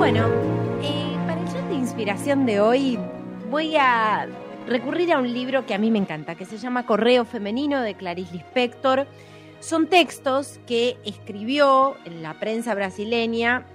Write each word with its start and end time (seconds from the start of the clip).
Bueno, 0.00 0.28
eh, 0.82 1.14
para 1.26 1.38
el 1.38 1.46
shot 1.48 1.68
de 1.68 1.74
inspiración 1.74 2.46
de 2.46 2.58
hoy 2.58 2.98
voy 3.50 3.76
a 3.76 4.26
recurrir 4.66 5.12
a 5.12 5.18
un 5.18 5.30
libro 5.30 5.66
que 5.66 5.74
a 5.74 5.78
mí 5.78 5.90
me 5.90 5.98
encanta, 5.98 6.36
que 6.36 6.46
se 6.46 6.56
llama 6.56 6.86
Correo 6.86 7.26
Femenino 7.26 7.82
de 7.82 7.94
Clarice 7.94 8.32
Lispector. 8.32 9.06
Son 9.60 9.88
textos 9.88 10.58
que 10.66 10.96
escribió 11.04 11.98
en 12.06 12.22
la 12.22 12.40
prensa 12.40 12.74
brasileña 12.74 13.66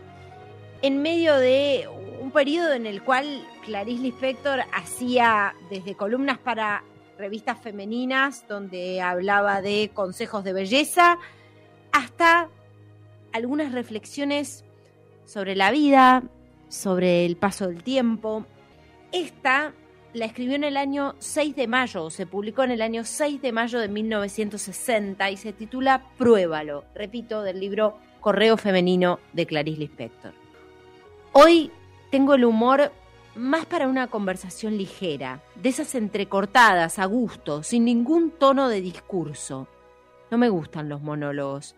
en 0.81 1.03
medio 1.03 1.37
de 1.37 1.87
un 2.19 2.31
periodo 2.31 2.73
en 2.73 2.87
el 2.87 3.03
cual 3.03 3.47
Clarice 3.63 4.01
Lispector 4.01 4.61
hacía 4.73 5.53
desde 5.69 5.93
columnas 5.93 6.39
para 6.39 6.83
revistas 7.19 7.59
femeninas 7.59 8.47
donde 8.47 8.99
hablaba 8.99 9.61
de 9.61 9.91
consejos 9.93 10.43
de 10.43 10.53
belleza 10.53 11.19
hasta 11.91 12.49
algunas 13.31 13.73
reflexiones 13.73 14.64
sobre 15.25 15.55
la 15.55 15.71
vida, 15.71 16.23
sobre 16.69 17.25
el 17.25 17.35
paso 17.37 17.67
del 17.67 17.83
tiempo. 17.83 18.45
Esta 19.11 19.73
la 20.13 20.25
escribió 20.25 20.55
en 20.55 20.63
el 20.63 20.77
año 20.77 21.15
6 21.19 21.55
de 21.55 21.67
mayo, 21.67 22.09
se 22.09 22.25
publicó 22.25 22.63
en 22.63 22.71
el 22.71 22.81
año 22.81 23.03
6 23.03 23.41
de 23.41 23.51
mayo 23.51 23.79
de 23.79 23.89
1960 23.89 25.29
y 25.29 25.37
se 25.37 25.51
titula 25.51 26.05
Pruébalo, 26.17 26.85
repito, 26.95 27.43
del 27.43 27.59
libro 27.59 27.97
Correo 28.21 28.55
Femenino 28.55 29.19
de 29.33 29.45
Clarice 29.45 29.79
Lispector. 29.79 30.33
Hoy 31.33 31.69
tengo 32.11 32.35
el 32.35 32.45
humor 32.45 32.91
más 33.35 33.65
para 33.65 33.89
una 33.89 34.07
conversación 34.07 34.77
ligera, 34.77 35.41
de 35.55 35.69
esas 35.69 35.93
entrecortadas, 35.95 36.97
a 36.97 37.05
gusto, 37.05 37.61
sin 37.61 37.83
ningún 37.83 38.31
tono 38.31 38.69
de 38.69 38.79
discurso. 38.79 39.67
No 40.31 40.37
me 40.37 40.47
gustan 40.49 40.87
los 40.87 41.01
monólogos. 41.01 41.75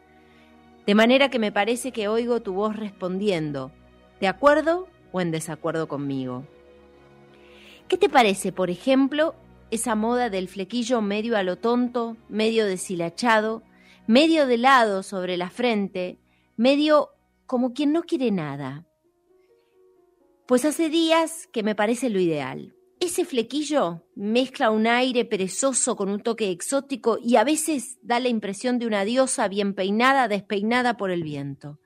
De 0.88 0.96
manera 0.96 1.30
que 1.30 1.38
me 1.38 1.52
parece 1.52 1.92
que 1.92 2.08
oigo 2.08 2.42
tu 2.42 2.54
voz 2.54 2.78
respondiendo, 2.78 3.74
¿de 4.22 4.30
acuerdo 4.30 4.88
o 5.12 5.20
en 5.20 5.32
desacuerdo 5.32 5.90
conmigo? 5.90 6.46
¿Qué 7.90 7.98
te 7.98 8.08
parece, 8.08 8.54
por 8.54 8.70
ejemplo, 8.70 9.36
esa 9.70 9.96
moda 9.96 10.30
del 10.30 10.48
flequillo 10.48 11.02
medio 11.02 11.36
a 11.36 11.44
lo 11.44 11.58
tonto, 11.58 12.16
medio 12.30 12.66
deshilachado, 12.66 13.64
medio 14.08 14.48
de 14.48 14.58
lado 14.58 15.04
sobre 15.04 15.36
la 15.36 15.50
frente, 15.50 16.20
medio 16.56 17.10
como 17.48 17.74
quien 17.74 17.92
no 17.92 18.04
quiere 18.04 18.32
nada? 18.32 18.86
Pues 20.46 20.64
hace 20.64 20.88
días 20.88 21.50
que 21.52 21.64
me 21.64 21.76
parece 21.76 22.10
lo 22.10 22.22
ideal. 22.22 22.77
Ese 23.18 23.26
flequillo 23.26 24.04
mezcla 24.14 24.70
un 24.70 24.86
aire 24.86 25.26
perezoso 25.26 25.96
con 25.96 26.08
un 26.08 26.22
toque 26.22 26.52
exótico 26.52 27.18
y 27.20 27.38
a 27.38 27.44
veces 27.44 27.98
da 28.04 28.20
la 28.20 28.28
impresión 28.28 28.78
de 28.78 28.86
una 28.86 29.06
diosa 29.06 29.48
bien 29.48 29.74
peinada, 29.74 30.28
despeinada 30.28 30.98
por 30.98 31.10
el 31.10 31.24
viento. 31.24 31.80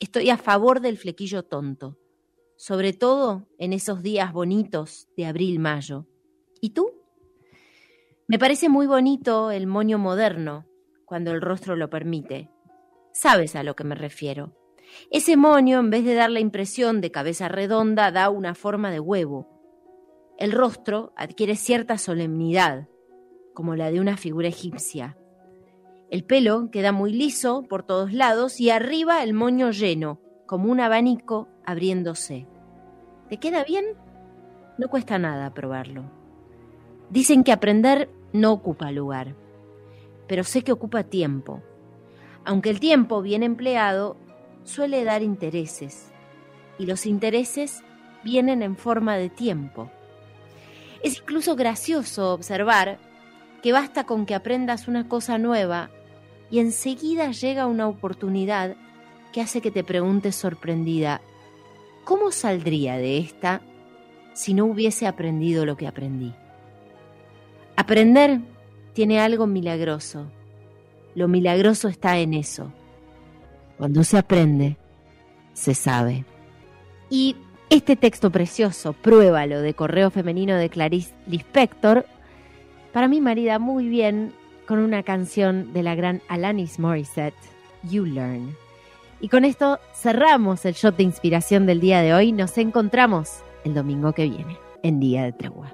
Estoy 0.00 0.28
a 0.28 0.36
favor 0.36 0.82
del 0.82 0.98
flequillo 0.98 1.44
tonto, 1.44 1.96
sobre 2.58 2.92
todo 2.92 3.48
en 3.56 3.72
esos 3.72 4.02
días 4.02 4.34
bonitos 4.34 5.08
de 5.16 5.24
abril-mayo. 5.24 6.06
¿Y 6.60 6.74
tú? 6.74 6.90
Me 8.28 8.38
parece 8.38 8.68
muy 8.68 8.86
bonito 8.86 9.50
el 9.50 9.66
moño 9.66 9.96
moderno, 9.96 10.66
cuando 11.06 11.30
el 11.30 11.40
rostro 11.40 11.74
lo 11.74 11.88
permite. 11.88 12.50
Sabes 13.14 13.56
a 13.56 13.62
lo 13.62 13.74
que 13.76 13.84
me 13.84 13.94
refiero. 13.94 14.54
Ese 15.10 15.38
moño, 15.38 15.78
en 15.78 15.88
vez 15.88 16.04
de 16.04 16.12
dar 16.12 16.30
la 16.30 16.40
impresión 16.40 17.00
de 17.00 17.10
cabeza 17.10 17.48
redonda, 17.48 18.10
da 18.12 18.28
una 18.28 18.54
forma 18.54 18.90
de 18.90 19.00
huevo 19.00 19.59
el 20.40 20.52
rostro 20.52 21.12
adquiere 21.16 21.54
cierta 21.54 21.98
solemnidad, 21.98 22.88
como 23.52 23.76
la 23.76 23.90
de 23.90 24.00
una 24.00 24.16
figura 24.16 24.48
egipcia. 24.48 25.18
El 26.08 26.24
pelo 26.24 26.70
queda 26.70 26.92
muy 26.92 27.12
liso 27.12 27.62
por 27.68 27.82
todos 27.82 28.14
lados 28.14 28.58
y 28.58 28.70
arriba 28.70 29.22
el 29.22 29.34
moño 29.34 29.70
lleno, 29.70 30.18
como 30.46 30.72
un 30.72 30.80
abanico 30.80 31.46
abriéndose. 31.66 32.48
¿Te 33.28 33.36
queda 33.36 33.64
bien? 33.64 33.84
No 34.78 34.88
cuesta 34.88 35.18
nada 35.18 35.52
probarlo. 35.52 36.10
Dicen 37.10 37.44
que 37.44 37.52
aprender 37.52 38.08
no 38.32 38.50
ocupa 38.50 38.90
lugar, 38.92 39.36
pero 40.26 40.42
sé 40.42 40.62
que 40.62 40.72
ocupa 40.72 41.04
tiempo. 41.04 41.62
Aunque 42.46 42.70
el 42.70 42.80
tiempo 42.80 43.20
bien 43.20 43.42
empleado 43.42 44.16
suele 44.64 45.04
dar 45.04 45.22
intereses, 45.22 46.14
y 46.78 46.86
los 46.86 47.04
intereses 47.04 47.84
vienen 48.24 48.62
en 48.62 48.78
forma 48.78 49.18
de 49.18 49.28
tiempo. 49.28 49.90
Es 51.02 51.18
incluso 51.18 51.56
gracioso 51.56 52.32
observar 52.32 52.98
que 53.62 53.72
basta 53.72 54.04
con 54.04 54.26
que 54.26 54.34
aprendas 54.34 54.88
una 54.88 55.08
cosa 55.08 55.38
nueva 55.38 55.90
y 56.50 56.58
enseguida 56.58 57.30
llega 57.30 57.66
una 57.66 57.88
oportunidad 57.88 58.76
que 59.32 59.40
hace 59.40 59.60
que 59.60 59.70
te 59.70 59.84
preguntes 59.84 60.34
sorprendida, 60.34 61.20
¿cómo 62.04 62.32
saldría 62.32 62.96
de 62.96 63.18
esta 63.18 63.60
si 64.32 64.54
no 64.54 64.66
hubiese 64.66 65.06
aprendido 65.06 65.64
lo 65.64 65.76
que 65.76 65.86
aprendí? 65.86 66.34
Aprender 67.76 68.40
tiene 68.92 69.20
algo 69.20 69.46
milagroso. 69.46 70.30
Lo 71.14 71.28
milagroso 71.28 71.88
está 71.88 72.18
en 72.18 72.34
eso. 72.34 72.72
Cuando 73.78 74.04
se 74.04 74.18
aprende, 74.18 74.76
se 75.54 75.74
sabe. 75.74 76.24
Y 77.08 77.36
este 77.70 77.94
texto 77.94 78.30
precioso, 78.30 78.92
Pruébalo, 78.92 79.62
de 79.62 79.74
Correo 79.74 80.10
Femenino 80.10 80.56
de 80.56 80.68
Clarice 80.68 81.14
Lispector, 81.26 82.04
para 82.92 83.06
mí 83.06 83.20
marida 83.20 83.60
muy 83.60 83.88
bien 83.88 84.32
con 84.66 84.80
una 84.80 85.04
canción 85.04 85.72
de 85.72 85.84
la 85.84 85.94
gran 85.94 86.20
Alanis 86.28 86.80
Morissette, 86.80 87.34
You 87.84 88.04
Learn. 88.04 88.56
Y 89.20 89.28
con 89.28 89.44
esto 89.44 89.78
cerramos 89.94 90.64
el 90.64 90.74
shot 90.74 90.96
de 90.96 91.04
inspiración 91.04 91.66
del 91.66 91.80
día 91.80 92.00
de 92.02 92.12
hoy. 92.12 92.32
Nos 92.32 92.58
encontramos 92.58 93.38
el 93.64 93.74
domingo 93.74 94.12
que 94.12 94.28
viene, 94.28 94.56
en 94.82 94.98
Día 94.98 95.24
de 95.24 95.32
Tregua. 95.32 95.72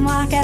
don't 0.00 0.04
walk 0.04 0.39